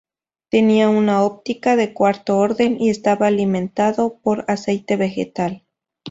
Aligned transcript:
Tenía 0.49 0.89
una 0.89 1.21
óptica 1.21 1.75
de 1.75 1.93
cuarto 1.93 2.39
orden 2.39 2.81
y 2.81 2.89
estaba 2.89 3.27
alimentado 3.27 4.17
por 4.23 4.45
aceite 4.47 4.95
vegetal. 4.97 5.63